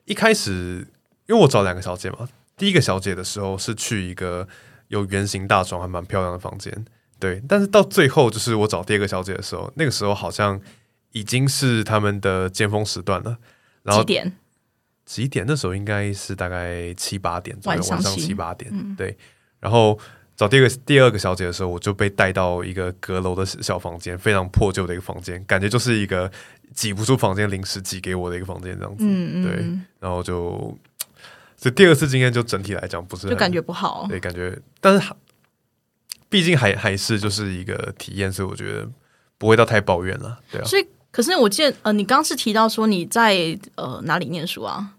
[0.05, 0.87] 一开始
[1.27, 4.47] 因为我找两个小姐嘛，第一个小姐的时候是去一个
[4.89, 6.85] 有圆形大床还蛮漂亮的房间，
[7.19, 10.59] 对，但是到最后就是我找第二个小姐的时候，那个时候好像
[11.17, 13.37] 已经是他们的尖峰时段了，
[13.83, 14.37] 然后几点？
[15.05, 15.45] 几点？
[15.47, 18.95] 那时候应该是大概七八点左右，晚上七七八点。
[18.95, 19.17] 对，
[19.59, 19.97] 然后
[20.35, 26.31] 找第二个第二个小姐的时候，我就被带到一个阁楼的小房间，非常破旧的一个房间，感觉就是一个
[26.73, 29.03] 挤不出房间临时挤给我的一个房间这样子。
[29.03, 30.77] 嗯嗯，对嗯然后就，
[31.57, 34.05] 这第二次经验就整体来讲不是很就感觉不好。
[34.07, 35.13] 对，感觉，但是
[36.29, 38.87] 毕竟还还是就是一个体验，所以我觉得
[39.37, 40.39] 不会到太抱怨了。
[40.51, 40.85] 对啊，所以，
[41.17, 44.93] 可是我记得，呃，你刚刚是提到说你在呃哪里念书啊？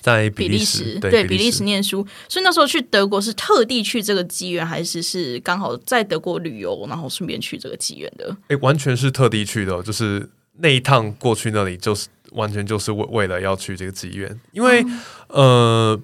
[0.00, 2.06] 在比利时，对比利时念书。
[2.26, 8.34] 所以那时候去德国是特地去这个机缘，还是是刚好在德国旅游，然后顺便去这个机缘的？
[8.48, 10.26] 诶，完全是特地去的哦、就是
[10.60, 14.82] 那一趟过去那里，就是完全就是为为了要去这个妓院，因为、
[15.28, 16.00] 呃，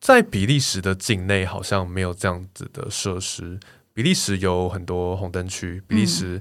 [0.00, 3.58] 在比利时的境内好像没有这样子的设施。
[3.92, 6.40] 比利时有很多红灯区，比利时、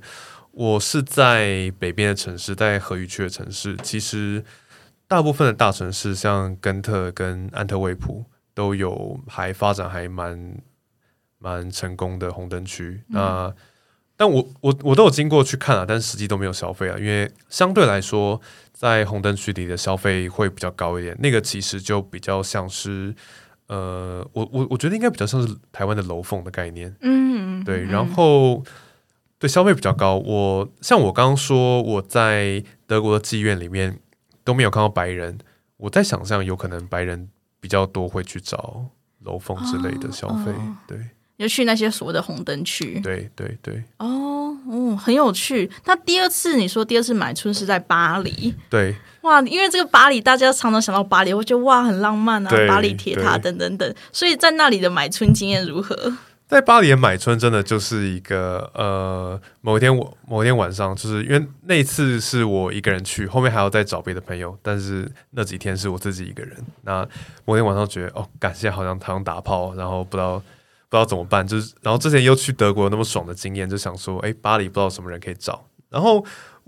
[0.57, 4.43] 我是在北边的城市，在河语区的城市，其实
[5.07, 10.57] 大部分的大城市，像根特跟安特卫普，都有还发展还蛮
[11.37, 13.03] 蛮成功的红灯区。
[13.09, 13.53] 那
[14.15, 18.41] 但我我我都有经过去看啊，但实际都没有消费啊，因为相对来说，
[18.73, 21.15] 在红灯区里的消费会比较高一点。
[21.19, 23.13] 那个其实就比较像是，
[23.67, 27.83] 呃，我我我觉得应该比较像是台湾的楼凤的概念，嗯，对。
[27.83, 28.63] 然后
[29.39, 33.99] 对消费比较高，我像我刚刚说我在德国的妓院里面
[34.43, 35.37] 都没有看到白人，
[35.77, 38.85] 我在想象有可能白人比较多会去找
[39.23, 40.97] 楼凤之类的消费，哦对
[41.37, 42.99] 就去那些所谓的红灯区。
[43.01, 45.69] 对对对哦，哦，很有趣。
[45.85, 48.95] 那第二次你说第二次买春是在巴黎，对。
[49.21, 53.93] 哇，因为这个巴黎，大家常常想到巴黎，会觉得哇很浪漫啊，巴黎铁塔等等等。
[54.11, 55.95] 所以在那里的买春经验如何？
[56.47, 66.55] 在巴黎买春真的就是一个呃，某一天我某一天晚上，就是因为那次是我一个人去，后面还要再找别的朋友，但是那几天是我自己一个人。
[66.83, 67.05] 那
[67.43, 76.25] 某天晚上觉得哦，感谢好像好像打炮，然后不知道不知道怎么办，就是然后之前又去德国那么爽的经验，就想说，哎，巴黎不知道什么人可以找，然后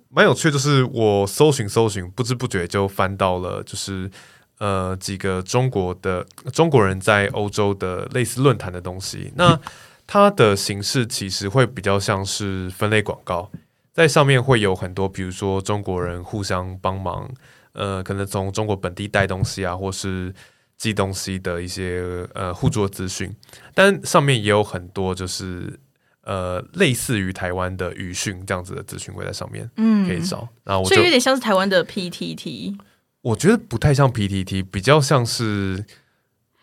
[0.09, 4.11] 蛮有趣，就是我搜寻搜寻，不知不觉就翻到了，就是。
[4.59, 9.57] 呃，几个中国的中国人在欧洲的类似论坛的东西，那
[10.05, 13.49] 它的形式其实会比较像是分类广告，
[13.93, 17.31] 在上面会有很多，比如说中国人互相帮忙，
[17.71, 20.33] 呃，可能从中国本地带东西啊，或是
[20.75, 23.33] 寄东西的一些呃互助资讯，
[23.73, 25.79] 但上面也有很多就是
[26.23, 30.05] 呃类似于台湾的语讯这样子的资讯会在上面嗯。
[30.05, 32.77] 可以找，然后我就所以有点像是台湾的 PTT。
[33.21, 35.85] 我觉得不太像 PTT，比较像是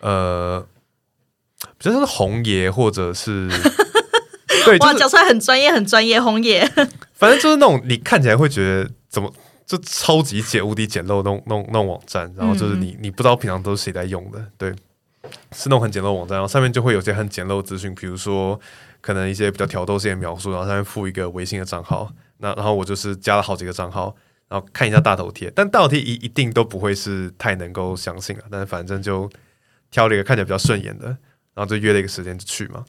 [0.01, 0.67] 呃，
[1.79, 3.49] 比较像是红爷或者是
[4.65, 6.67] 对，就哇，讲出来很专业，很专业，红爷。
[7.15, 9.33] 反正就是那种你看起来会觉得怎么
[9.65, 14.71] 就超级简无敌简陋那种那种那种网站，然后就是你你不知道平常都是谁在用的，对，
[15.53, 18.59] 是那种很简陋网站，然后上面就会有些很简陋的资讯，比如说
[19.01, 24.15] 可能一些比较挑逗性的描述，然后上面附一个微信的账号，那然后我就是加了好几个账号，
[24.49, 29.29] 然后看一下大头贴，但大头贴一一定都不会是太能够相信啊，但是反正就
[29.91, 31.07] 挑了一个看起来比较顺眼的，
[31.55, 32.85] 然后就约了一个时间去嘛。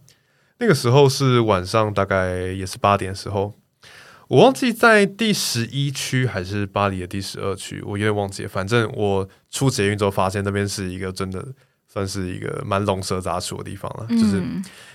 [0.60, 3.54] 那个时候是晚上，大概也是八点的时候，
[4.28, 8.50] 我忘记在第十一区还是巴黎的第十二区，我有点忘记了。
[8.50, 11.46] 反正我出捷运之后，发现那边是一个真的。
[11.88, 14.44] 算是一个蛮龙蛇杂处的地方了，就是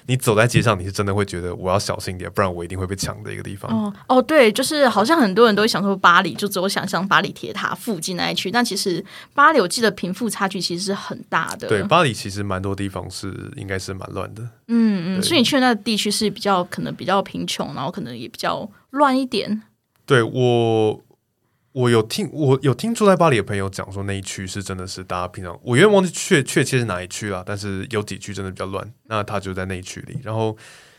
[0.07, 3.71] 你走在街上，你是真的会觉得我要小心点，不然我一定会被抢的一个地方。
[3.71, 11.67] 哦哦，对，就是好像很多人都会想说巴黎，就只有想象巴黎铁塔附近那一区，但其实巴黎我记得贫富差距其实是很大的。
[11.67, 14.43] 对，巴黎其实蛮多地方是应该是蛮乱的。
[14.69, 19.63] 嗯嗯，所以你去的那个地区是比较可能比较贫穷，然后可能也比较乱一点。
[20.05, 21.01] 对我。
[21.73, 28.93] 我有听，我有听住在巴黎的朋友讲说，那一区是真的是大家平常，我有点忘记确确切是哪一区了，但是有几区真的比较乱。
[29.05, 30.57] 那他就在那一区里，然后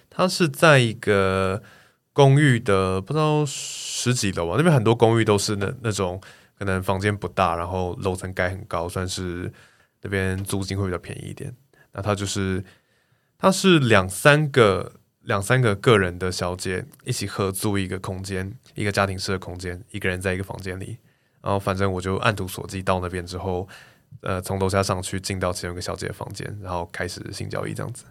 [0.09, 1.61] 他是在一个
[2.11, 6.19] 公寓的不知道十几楼吧，那边很多公寓都是那那种
[6.57, 9.51] 可能房间不大，然后楼层盖很高，算是
[10.01, 11.55] 那边租金会比较便宜一点。
[11.91, 12.63] 那他就是
[13.37, 14.93] 他是两三个。
[15.23, 20.97] 两三个个人的小姐一起合租一个空间，一个家庭式的空间，一个人在一个房间里。
[21.41, 23.67] 然后反正我就按图索骥到那边之后，
[24.21, 28.05] 呃，从楼下上去进到其中一个小姐的房间，然后开始性交易这样子。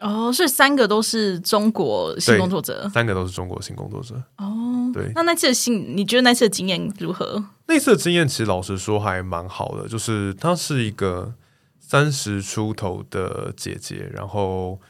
[0.00, 4.14] 哦，所以三个都是中国性工作者，三个都是中国性工作者。
[4.36, 5.10] 哦，对。
[5.14, 7.44] 那那次的性，你觉得那次的经验如何？
[7.66, 11.34] 那次的经验其实老实说还蛮好的，就是她是一个
[11.80, 14.80] 三十出头的姐姐，然后。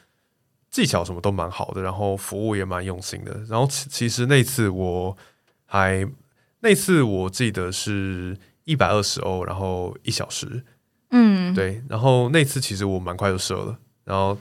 [0.77, 3.35] 技巧什么都蛮好的，然后服务也蛮用心的。
[3.49, 5.17] 然后其其实那次我
[5.65, 6.07] 还
[6.61, 10.62] 那次我记得是一百二十欧，然后一小时。
[11.12, 11.83] 嗯，对。
[11.89, 13.79] 然后那次其实我蛮快就射了。
[14.05, 14.37] 然后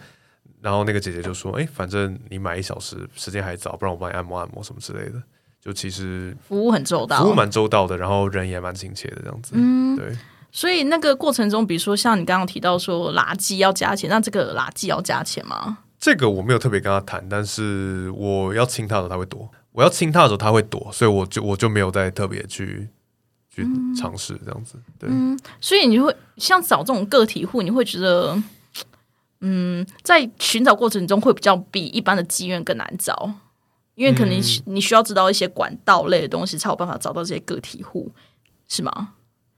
[0.60, 5.24] 然后那个姐姐就说：“哎，反正你买一小时，时间还早，不然我帮你按摩按摩什么之类的。”
[5.64, 9.54] 就其实服务很周到，服务蛮周到的，然后人也蛮亲切的这样子。
[9.56, 10.14] 嗯，对。
[10.52, 15.78] 所以那个过程中，比如说像你刚刚提到说垃圾要加钱，那这个垃圾要加钱吗？
[16.06, 22.88] 这个我没有特别跟他谈，但是我要亲他的时候他会躲，我要亲他的时候他会躲，所以我就我就没有再特别去
[23.50, 23.66] 去
[24.00, 24.80] 尝试这样子。
[25.00, 25.10] 对，
[25.60, 28.40] 所以你会像找这种个体户，你会觉得，
[29.42, 33.34] 嗯，在寻找过程中会比较比一般的妓院更难找，
[33.96, 38.12] 因为可能你需要知道一些管道类的东西，才有办法找到这些个体户，
[38.68, 39.14] 是吗？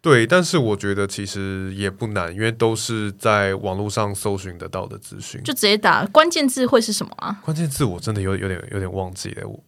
[0.08, 7.42] 对，但是我觉得其实也不难，因为都是在网络上搜寻得到的资讯，就直接打关键字会是什么啊？
[7.44, 9.62] 关键字我真的有有点有点忘记了，我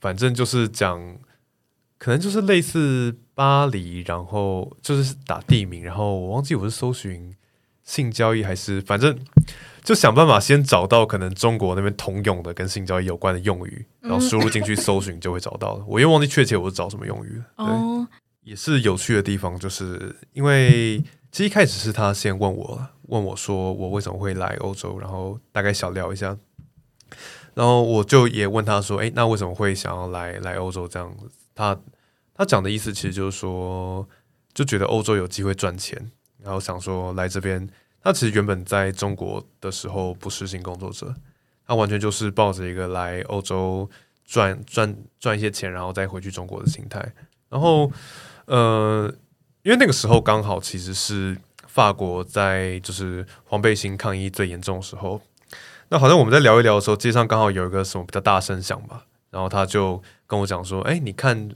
[0.00, 1.00] 反正就是讲，
[1.96, 7.32] 可能就是类似巴黎，然后就是打地名，然后我忘记我是搜寻
[7.84, 9.16] 性交易还是，反正
[9.84, 15.84] 就想办法先找到可能中国那边通用的跟性交易有关的用语，然后输入进去搜寻就会找到了。
[15.86, 17.44] 我又忘记确切我是找什么用语了。
[17.64, 18.08] 哦。
[18.46, 21.00] 也是有趣的地方，就是因为
[21.32, 26.38] 其 实一开始是他先问我，问我说我为什么会来欧洲，然后大概小聊一下，
[27.54, 31.28] 然后我就也问他说，哎，那为什么会想要来来欧洲这样子？
[31.56, 31.76] 他
[32.32, 34.08] 他讲的意思其实就是说，
[34.54, 37.68] 就觉得欧洲有机会赚钱，然后想说来这边。
[38.00, 41.12] 他其实原本在中国的时候不是性工作者，
[41.66, 43.90] 他完全就是抱着一个来欧洲
[44.24, 47.12] 赚赚赚一些钱，然后再回去中国的心态，
[47.48, 47.90] 然后。
[48.46, 49.12] 呃，
[49.62, 55.20] 因为那个时候刚好其实是法国在就是黄背心抗议最严重的时候，
[55.88, 61.48] 那好像我们在聊一聊的时候，街上刚好有一个什么比较大声响吧，然后他就跟我讲说：“哎，你看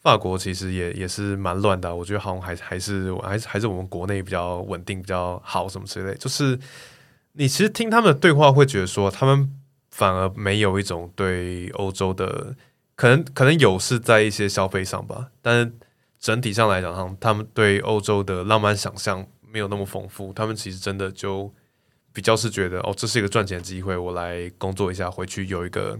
[0.00, 6.58] 法国其实也也是蛮乱的，我觉得好像还还是还是还是我们国内比较稳定比较好什么之类。”就是
[7.32, 9.50] 你其实听他们的对话，会觉得说他们
[9.90, 12.56] 反而没有一种对欧洲的
[12.96, 15.72] 可能，可能有是在一些消费上吧，但。
[16.20, 20.32] 整体上来讲，他们他们对欧洲的浪漫想象没有那么丰富。
[20.32, 21.52] 他们其实真的就
[22.12, 25.98] 比较是觉得，哦，这是一个赚钱机会，我来工作一下，回去有一个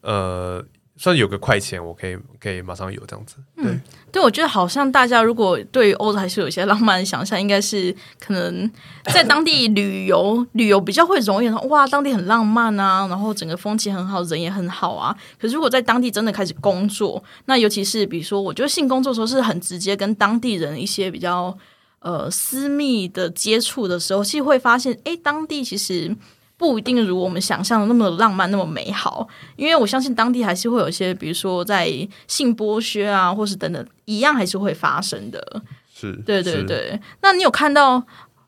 [0.00, 0.62] 呃。
[0.96, 3.36] 算有个快钱，我可以可以马上有这样子。
[3.54, 3.78] 对，
[4.12, 8.70] 对我觉得好像大家如果对欧洲还是有一些浪漫的想象，应该是可能
[9.04, 15.14] 在当地旅游 旅游比较会容易哇，当地很浪漫啊，然后整个风气很好，人也很好啊。
[15.38, 21.56] 可是如果在当地真的开始工作，那尤其是比如说，我觉得性工作时候是很直接跟当地人一些比较
[21.98, 26.16] 呃私密的接触的时候，其实会发现，哎，当地其实。
[26.58, 31.86] 不一定如我们想象的那么浪漫、那么美好，因为我相信当地还是会有一些，比如说在
[32.26, 35.62] 性剥削啊，或是等等，一样还是会发生的。
[35.92, 36.98] 是，对对对。
[37.20, 38.02] 那你有看到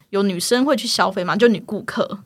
[0.09, 1.37] 有女生会去消费吗？
[1.37, 2.21] 就女顾客？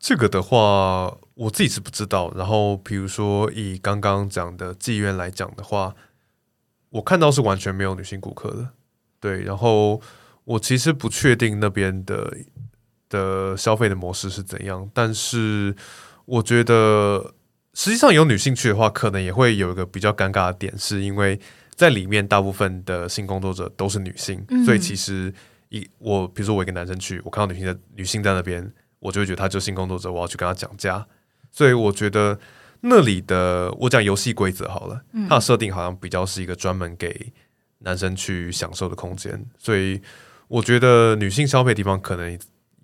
[0.00, 2.32] 这个的话，我自己是不知道。
[2.34, 5.94] 然后，比如说以刚刚讲的妓院来讲的话，
[6.90, 8.70] 我看到是完全没有女性顾客的。
[9.20, 10.00] 对，然后
[10.44, 12.36] 我其实不确定那边的。
[13.10, 15.74] 的消费的模式是怎样，但是
[16.24, 17.34] 我觉得
[17.74, 21.38] 实际上有女性去的话，可能也会有一个比较尴尬的点，是因为
[21.74, 25.32] 在里面大部分的性工作者都是女性，所以其实
[25.70, 31.04] 一我比如说我一个男生去，我看到女性的女性在那边，我就会觉得她就是性工作者，我要去跟她讲价，
[31.50, 32.38] 所以我觉得
[32.82, 37.32] 那里的我讲游戏规则好了，它的设定好像比较是一个专门给
[37.80, 40.00] 男生去享受的空间，所以
[40.46, 42.38] 我觉得女性消费地方可能。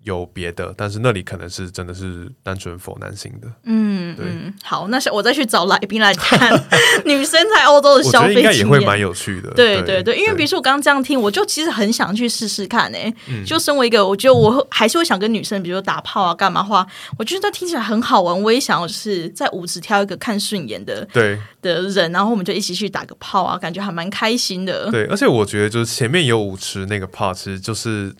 [0.07, 3.47] 有别的，但是那里可能是真的是单纯否男性的。
[3.65, 4.25] 嗯，对。
[4.63, 6.51] 好，那我再去找来宾来看
[7.03, 9.51] 女生在欧洲的消费，应该也会蛮有趣的。
[9.51, 13.13] 对对对，因为比如说我刚刚这样听，我就其实很想去试试看诶。
[13.45, 16.87] 就身为一个，我觉得我还是会想跟女生，比如说打炮啊，干嘛话，
[17.19, 18.41] 我觉得听起来很好玩。
[18.41, 24.89] 我也想要就是在舞池挑一个看顺眼的对的人，然后我们就一起去打个炮啊，感觉还蛮开心的。
[24.89, 28.15] 对，而且我觉得就是前面有舞池那个 part，其实就是。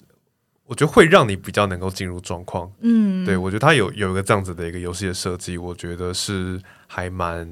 [0.67, 7.47] 我觉得会让你比较能够进入状况，嗯，对我觉得它有有一个这样子的一个游戏的设计，我觉得是还蛮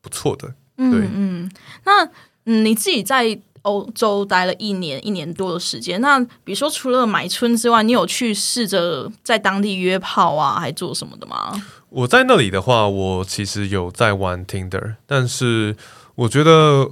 [0.00, 0.48] 不错的。
[0.76, 1.50] 对，嗯，
[1.84, 2.04] 那
[2.46, 11.52] 嗯，你自己在欧洲待了一年一年多的时间，那比如说除了买春之外，你有去试着在当地约炮啊，还做什么的吗？
[11.90, 15.76] 我在那里的话，我其实有在玩 Tinder，但是
[16.14, 16.90] 我觉得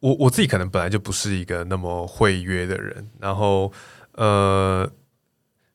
[0.00, 3.72] 我我自己可能本来就不是一个那么会约的人，然后
[4.14, 4.90] 呃。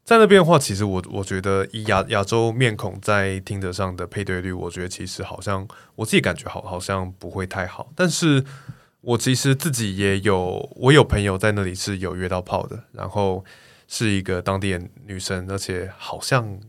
[0.10, 7.92] 在那边的话，其实我我觉得以亚亚洲面孔在听者上的配对率，我觉得其实好像我自己感觉好好像不会太好。
[7.96, 8.44] 但是
[9.02, 13.46] 我其实自己也有我有朋友在那里是有约到炮的，然后
[13.88, 16.60] 是一个当地的女生，而且好像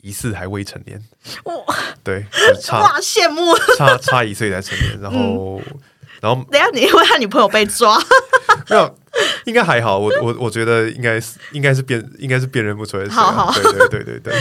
[0.00, 1.04] 疑似还未成年。
[1.46, 1.54] 哇，
[2.04, 2.24] 对，
[2.70, 5.60] 哇，羡慕，差差一岁才成年，然后
[6.24, 7.98] 然后等下你因为他女朋友被抓？
[8.70, 8.98] 没有。
[9.44, 13.08] 应该还好，我我我觉得应该是应该是辨应该是辨认不出来。
[13.08, 14.34] 好好，对对对对对，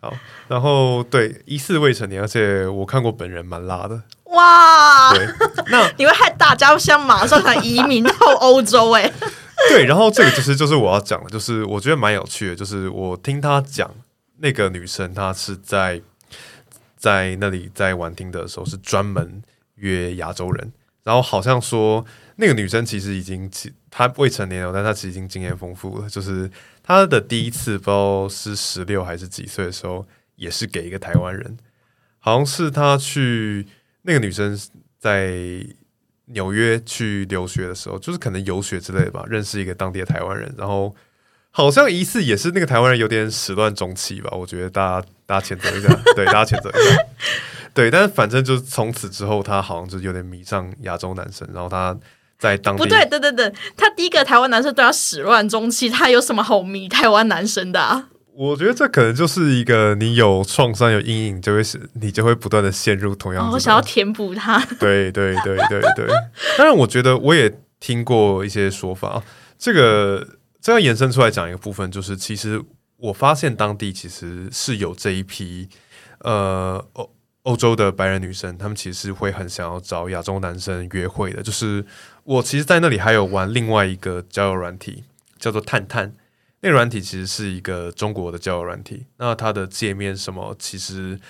[0.00, 0.12] 好。
[0.48, 4.02] 然后对疑似未成年，而且我看过本人蛮辣的。
[4.24, 5.28] 哇，对，
[5.68, 8.90] 那 你会害大家想马上想移民到欧洲？
[8.92, 9.12] 哎，
[9.70, 9.84] 对。
[9.84, 13.88] 然后这个其实就是我要讲的，就是我觉得蛮有趣的，就是我听他讲
[14.38, 16.02] 那个女生，她是在
[16.96, 19.40] 在那里在玩听的时候是专门
[19.76, 20.72] 约亚洲人，
[21.06, 22.04] 然后好像说。
[22.38, 23.50] 那个女生其实已经，
[23.90, 26.06] 她未成年了，但她其实已经经验丰富了。
[26.06, 26.50] 就是
[26.82, 31.56] 她的第一次，不知道是十六还是几岁的时候，也是给一个台湾人，
[32.18, 33.66] 好像是她去
[34.02, 34.54] 那个女生
[34.98, 35.64] 在
[36.26, 40.94] 纽约去留学的时候，就是可能游学之类的吧，认识一个当地的台湾人，然后
[41.50, 44.28] 好像疑似也是那个台湾人有点始乱终弃吧。
[44.36, 47.02] 我觉得大家大家谴责一下，对大家谴责一下，
[47.76, 51.96] 对，但是反正就是从此之后，他好像就有点迷上亚洲男生，然后他。
[52.38, 58.08] 在当地不对，等等等，他第一个台湾男生对他始乱终弃，他有什么好迷台湾男生的？
[58.34, 63.50] 我觉得这可能就是一个你有创伤、有阴影，就会是你就会不断的陷入同样。
[63.50, 64.62] 我想要填补他。
[64.78, 66.06] 对对对对对。
[66.58, 69.22] 当然，我觉得我也听过一些说法，
[69.58, 70.28] 这个
[70.60, 72.62] 这要延伸出来讲一个部分，就是其实
[72.98, 75.70] 我发现当地其实是有这一批
[76.20, 76.86] 呃
[77.46, 81.86] 欧洲的白人女生，她们其实会很想要找亚洲男生约会的，就是。
[82.26, 85.04] 我其实，在那里还有玩另外一个交友软体，
[85.38, 86.12] 叫做探探。
[86.58, 89.06] 那个软体其实是一个中国的交友软体。
[89.18, 91.20] 那它的界面什么，其实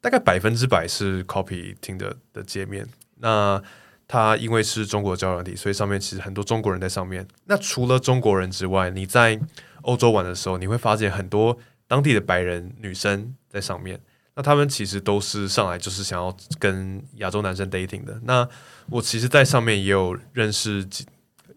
[0.00, 2.88] 大概百分之百是 copy 听的的界面。
[3.16, 3.62] 那
[4.06, 7.28] 它因为是中国交友软体，所以上面其实很多中国人在上面。
[7.44, 9.38] 那除了中国人之外，你在
[9.82, 14.00] 欧洲玩的时候，你会发现很多当地的白人女生在上面。
[14.38, 18.20] 那他们其实都是上来就是想要跟亚洲男生 dating 的。
[18.22, 18.48] 那
[18.88, 21.04] 我其实，在上面也有认识几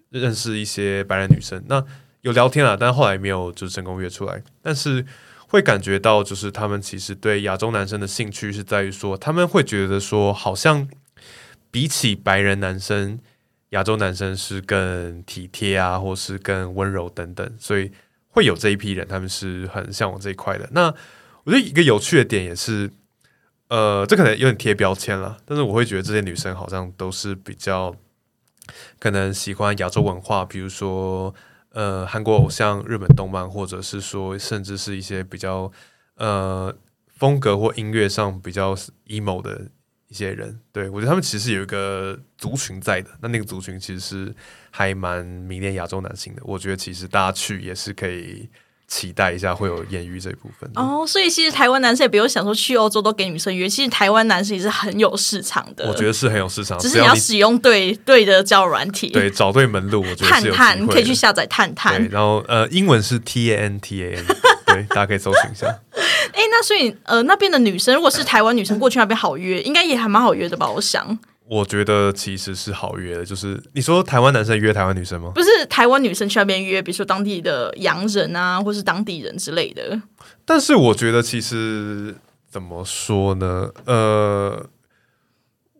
[0.09, 1.85] 认识一些白人女生，那
[2.21, 4.41] 有聊天啊，但后来没有就成功约出来。
[4.63, 5.05] 但是
[5.49, 10.89] 会感觉到，就是他们其实对亚洲男生的兴趣是在于说，他们会觉得说，好像
[11.69, 13.19] 比起白人男生，
[13.69, 17.91] 亚洲男生是更体贴啊，或是更温柔等等，所以
[18.29, 20.67] 会有这一批人，他们是很向往这一块的。
[20.71, 20.91] 那
[21.43, 22.91] 我觉得一个有趣的点也是，
[23.67, 27.95] 呃，这可能有点贴标签了，但是我会觉得这些女生好像都是比较
[28.99, 31.33] 可能喜欢亚洲文化，比如说
[31.71, 35.71] 呃韩国偶像、日本动漫，或者是说甚至是一些比较
[36.17, 36.75] 呃
[37.07, 38.75] 风格或音乐上比较
[39.07, 39.69] emo 的
[40.09, 40.59] 一些人。
[40.71, 44.35] 对我觉得他们其实有一个族群在的，那那个族群其实是
[44.69, 46.41] 还蛮迷恋亚洲男性的。
[46.45, 48.47] 我觉得其实大家去也是可以。
[48.91, 55.87] 期待一下会有艳遇这一部分哦，所以其实台湾男生也不用想说去欧洲都给女生约，其实台湾男生也是很有市场的。
[55.87, 60.01] 我觉得是很有市场，只是你要使用对对的交友软体，对找对门路。
[60.01, 64.25] 我觉得探探可以去下载探探，然后呃，英文是 T A N T A N，
[64.65, 65.67] 对， 大家可以搜寻一下。
[66.33, 70.69] 哎，那所以呃，那边的女生如果是台湾女生过去那边好约，应该也还蛮好约的吧？
[70.69, 71.17] 我想。
[71.51, 75.33] 我觉得其实是好约的，就是你说台湾男生约台湾女生吗？
[75.35, 80.01] 不是台湾女生去那边约，比如说当地的洋人啊，或是当地人之类的。
[80.45, 82.15] 但是我觉得其实
[82.49, 83.69] 怎么说呢？
[83.83, 84.65] 呃，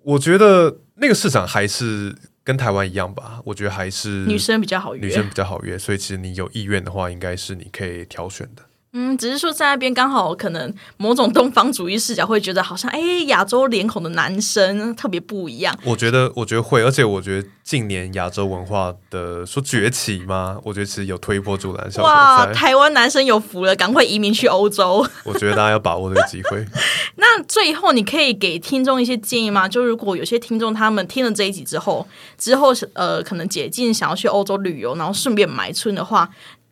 [0.04, 2.14] 我觉得那个市场还是
[2.44, 3.40] 跟台湾一样吧。
[3.46, 8.64] 我觉得还是女生比较好约，女生比较好约，所以其实你有意愿的话，应该是你可以挑选的。
[8.94, 15.78] 嗯，只是说在那边刚好可能某种东方主义视角会觉得好像哎，亚洲脸孔的男生特别不一样。
[15.86, 20.58] 我觉得，我觉得会，而且我觉得近年亚洲文化的说崛起吗？
[20.64, 22.10] 我觉得其实有推波助澜效果。
[22.10, 25.08] 哇，台湾男生有福了，赶快移民去欧洲。
[25.24, 26.66] 我觉得大家要把握这个机会。
[27.16, 29.70] 那最后你可以给听众一些建议吗？
[29.70, 32.06] 就如果有些听众他们听了这一集之后，
[32.38, 36.30] 之后呃可能解禁想要去欧洲旅游，然后顺便买春的话。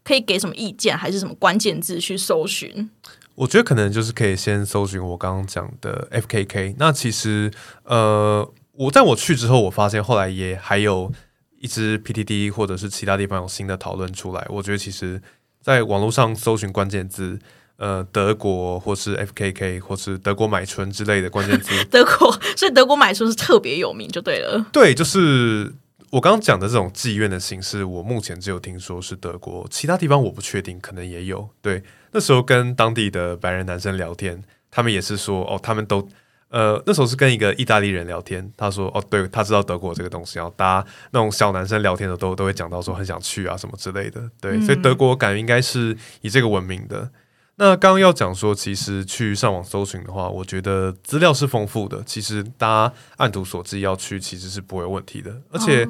[0.10, 2.90] 可以给什么意见，还是什么关键字去搜寻？
[3.36, 6.76] 我觉得可能就是可以先搜寻我刚刚讲的 F K K。
[6.80, 7.52] 那其实，
[7.84, 11.12] 呃，我在我去之后，我发现后来也还有
[11.60, 14.44] 一支 P T D 或者是其他地方有新的讨论出来。
[14.50, 15.22] 我觉得其实，
[15.62, 17.38] 在网络上搜寻关键字，
[17.78, 24.66] 呃，德国或是 F K K 或是德国买春之类的关键字， 德国，所以德国买春是特别有名，就对了。
[24.74, 25.72] 对，就是。
[26.12, 31.48] 我刚刚讲的这种妓院的形式，我目前只有听说是德国，其他地方我不确定，可能也有。
[31.62, 36.08] 对，那时候跟当地的白人男生聊天，他们也是说，哦，他们都，
[36.50, 47.12] 呃，那时候是跟一个意大利人聊天，他说，哦，对他知道德国这个东西，然后大家那种小男生聊天的都都会讲到说很想去啊什么之类的，对，所以德国感觉应该是以这个闻名的。
[47.60, 52.02] 那刚刚要讲说，其实去上网搜寻的话，我觉得资料是丰富的。
[52.06, 55.42] 其实大家按图索骥要去，其实是不会有问题的。
[55.52, 55.86] 而且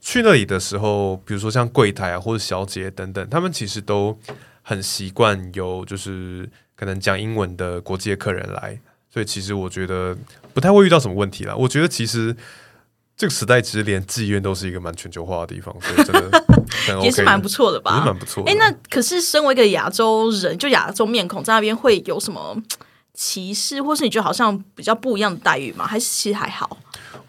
[0.00, 4.16] 去那里的时候，比如说像柜台啊或者小姐等等，他们其实都
[4.62, 8.80] 很习惯有就是可能讲英文的国际的客人来，
[9.12, 10.16] 所以其实我觉得
[10.54, 11.56] 不太会遇到什么问题了。
[11.56, 12.36] 我觉得其实。
[13.18, 16.44] 这个时代其实连妓院都是一个蛮全球化的地方，所以真的
[17.02, 17.90] 也是蛮不错的吧？
[17.96, 18.44] 也是蛮不错。
[18.46, 22.56] 哎，那可是身为一个亚洲人，就亚洲面孔在那边会有什么
[23.14, 25.84] 歧视，或是你觉得好像比较不一样的待遇吗？
[25.84, 26.78] 还是其实还好？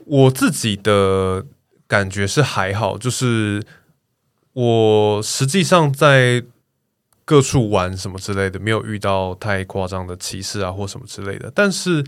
[0.05, 1.43] 我自己的
[1.87, 3.63] 感觉是还好，就是
[4.53, 6.43] 我实际上在
[7.25, 11.51] 各处玩什么之类的，没有遇到太夸张的歧视啊或什么之类的。
[11.55, 12.05] 但是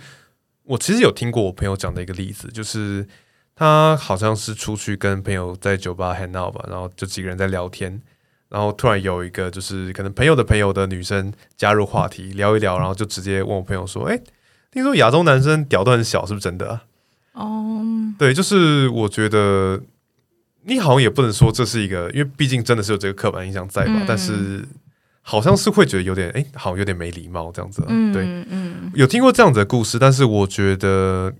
[0.65, 3.07] 我其实有听过我朋友讲的一个例子，就是。
[3.61, 8.01] 他好像是出去跟朋友在酒吧 hang out 吧，然后就几个人在聊天，
[8.49, 14.19] 然后突然有一个就是可能朋友的朋友的女生加入话题 聊一聊，然后就直接问我朋友说：“哎，
[14.71, 16.81] 听说亚洲男生屌都很小，是不是真的？”
[17.33, 17.85] 哦，
[18.17, 19.79] 对，就是我觉得
[20.63, 24.67] 你好像也不能说这是一个，因为毕竟真的是有这个刻板印象在吧，但是
[25.21, 27.83] 好像是会觉得有点哎，好像有点没礼貌这样子。
[28.11, 31.31] 对，嗯，有听过这样子的故事，但是我觉得。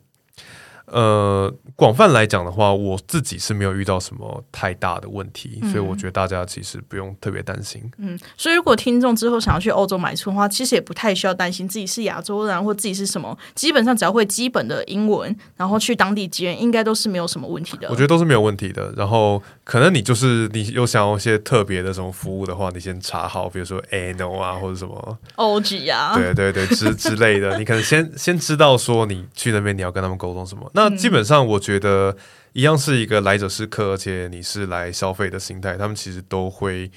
[0.91, 7.81] 呃，广泛来讲的话，我自己是没有遇到什么太大的问题，所以我觉得大家其实不用特别担心。
[7.97, 17.87] 嗯，所以如果听众之后想要去欧洲买车的话，其实也不太需要担心自己是亚洲人或自己是什么，基本上只要会基本的英文，然后去当地接应该都是没有什么问题的。
[17.89, 18.93] 我觉得都是没有问题的。
[18.97, 30.69] 然后可能你就是你有想要一些特别的什么服务的话，你先查好，比如说 ANO 啊或者什么 OG 啊，对对对之 之类的，你可能先先知道说你去那边你要跟他们沟通什么。
[30.73, 32.17] 那基本上，我觉得
[32.53, 36.91] 一样是一个来者是客，而且你是来消费的心态，他们其实都会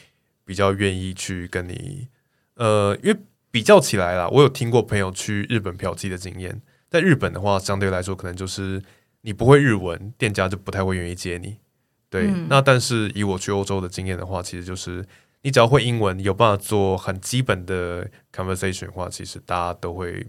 [0.44, 2.08] 比较愿意去跟你。
[2.54, 3.18] 呃，因为
[3.50, 8.82] 比较起来啦，我有听过朋友去日本嫖妓的经验，在日本的话，相对来说可能就是
[9.22, 11.58] 你不会日文，店家就不太会愿意接你。
[12.10, 15.04] 对，那但是以我去欧洲的经验的话，其实就是
[15.42, 20.26] 你只要会英文，有办法做很基本的 conversation 的话，其实大家都会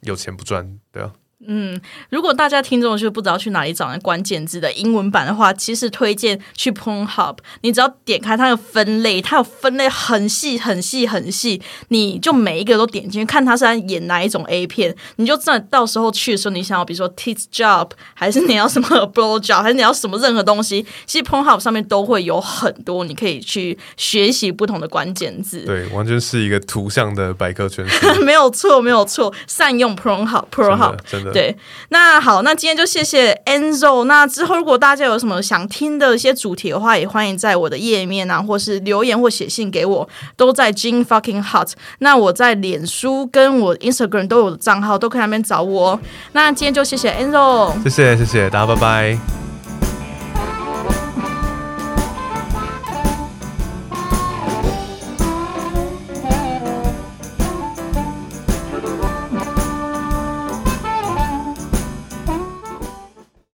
[0.00, 1.12] 有钱不赚，对啊。
[1.46, 1.80] 嗯，
[2.10, 7.36] 如果大家听众就不知道去哪里找那关键字的英文版的话，其实推荐去 Pornhub。
[7.62, 25.64] 你只要点开它的分类，它有分类很细、很细、很细，你就每一个都点进去看它是在演哪一种 A 片，你就知道到时候去的时候你想要，比如说 Tit Job， 还是你要什么 Blow Job，还是你要什么任何东西，其实 Pornhub 上面都会有很多，你可以去学习不同的关键字。
[25.66, 28.06] 对，完全是一个图像的百科全书。
[28.22, 31.31] 没有错，没有错，善用 Pornhub，Pornhub 真的。
[31.32, 31.56] 对，
[31.88, 34.04] 那好，那今天就谢谢 Enzo。
[34.04, 41.70] 那之后如果大家有什么想听的一些主题的话，也欢迎在我的页面啊，或是留言或写信给我，都在 Jean Fucking Hot。
[41.98, 45.98] 那我在脸书跟我 Instagram 都有账号，都可以那边找我。
[46.32, 49.51] 那今天就谢谢 Enzo，谢谢谢谢大家，拜拜。